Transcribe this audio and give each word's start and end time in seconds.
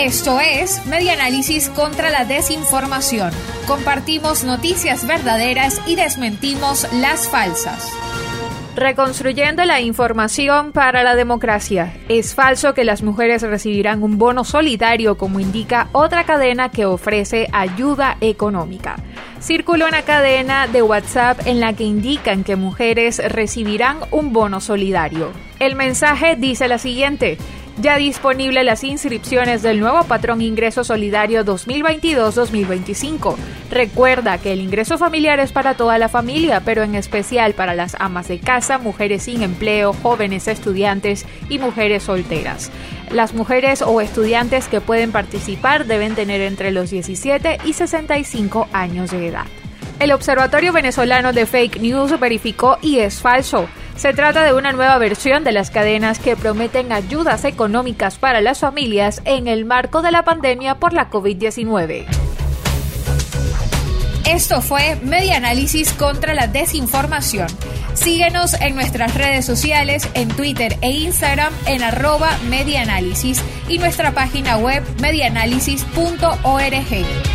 Esto 0.00 0.40
es 0.40 0.84
Media 0.86 1.12
Análisis 1.12 1.68
contra 1.68 2.10
la 2.10 2.24
Desinformación. 2.24 3.30
Compartimos 3.66 4.42
noticias 4.42 5.06
verdaderas 5.06 5.80
y 5.86 5.96
desmentimos 5.96 6.90
las 6.94 7.28
falsas. 7.28 7.92
Reconstruyendo 8.74 9.64
la 9.66 9.82
información 9.82 10.72
para 10.72 11.02
la 11.02 11.14
democracia. 11.14 11.94
Es 12.08 12.34
falso 12.34 12.72
que 12.72 12.84
las 12.84 13.02
mujeres 13.02 13.42
recibirán 13.42 14.02
un 14.02 14.16
bono 14.16 14.44
solidario 14.44 15.18
como 15.18 15.40
indica 15.40 15.88
otra 15.92 16.24
cadena 16.24 16.70
que 16.70 16.86
ofrece 16.86 17.48
ayuda 17.52 18.16
económica. 18.22 18.96
Circuló 19.42 19.86
una 19.86 20.02
cadena 20.02 20.68
de 20.68 20.82
WhatsApp 20.82 21.46
en 21.46 21.60
la 21.60 21.74
que 21.74 21.84
indican 21.84 22.44
que 22.44 22.56
mujeres 22.56 23.20
recibirán 23.30 23.98
un 24.10 24.32
bono 24.32 24.60
solidario. 24.60 25.32
El 25.58 25.76
mensaje 25.76 26.34
dice 26.36 26.66
la 26.66 26.78
siguiente. 26.78 27.36
Ya 27.78 27.96
disponible 27.96 28.64
las 28.64 28.84
inscripciones 28.84 29.62
del 29.62 29.80
nuevo 29.80 30.04
patrón 30.04 30.42
Ingreso 30.42 30.84
Solidario 30.84 31.42
2022-2025. 31.42 33.34
Recuerda 33.70 34.36
que 34.36 34.52
el 34.52 34.60
ingreso 34.60 34.98
familiar 34.98 35.40
es 35.40 35.52
para 35.52 35.74
toda 35.74 35.96
la 35.96 36.10
familia, 36.10 36.60
pero 36.62 36.82
en 36.82 36.94
especial 36.94 37.54
para 37.54 37.74
las 37.74 37.96
amas 37.98 38.28
de 38.28 38.40
casa, 38.40 38.76
mujeres 38.76 39.22
sin 39.22 39.42
empleo, 39.42 39.94
jóvenes 39.94 40.48
estudiantes 40.48 41.24
y 41.48 41.58
mujeres 41.58 42.02
solteras. 42.02 42.70
Las 43.10 43.32
mujeres 43.32 43.80
o 43.80 44.02
estudiantes 44.02 44.68
que 44.68 44.82
pueden 44.82 45.10
participar 45.10 45.86
deben 45.86 46.14
tener 46.14 46.42
entre 46.42 46.72
los 46.72 46.90
17 46.90 47.58
y 47.64 47.72
65 47.72 48.68
años 48.74 49.10
de 49.12 49.28
edad. 49.28 49.46
El 49.98 50.12
Observatorio 50.12 50.74
Venezolano 50.74 51.32
de 51.32 51.46
Fake 51.46 51.80
News 51.80 52.20
verificó 52.20 52.76
y 52.82 52.98
es 52.98 53.20
falso. 53.22 53.66
Se 54.02 54.12
trata 54.12 54.42
de 54.42 54.52
una 54.52 54.72
nueva 54.72 54.98
versión 54.98 55.44
de 55.44 55.52
las 55.52 55.70
cadenas 55.70 56.18
que 56.18 56.34
prometen 56.34 56.90
ayudas 56.90 57.44
económicas 57.44 58.18
para 58.18 58.40
las 58.40 58.58
familias 58.58 59.22
en 59.24 59.46
el 59.46 59.64
marco 59.64 60.02
de 60.02 60.10
la 60.10 60.24
pandemia 60.24 60.80
por 60.80 60.92
la 60.92 61.08
COVID-19. 61.08 62.06
Esto 64.26 64.60
fue 64.60 64.96
Media 65.04 65.36
Análisis 65.36 65.92
contra 65.92 66.34
la 66.34 66.48
Desinformación. 66.48 67.46
Síguenos 67.94 68.54
en 68.54 68.74
nuestras 68.74 69.14
redes 69.14 69.46
sociales, 69.46 70.08
en 70.14 70.26
Twitter 70.30 70.76
e 70.80 70.90
Instagram 70.90 71.52
en 71.66 71.84
arroba 71.84 72.36
medianálisis 72.50 73.40
y 73.68 73.78
nuestra 73.78 74.10
página 74.10 74.56
web 74.56 74.82
medianálisis.org. 75.00 77.31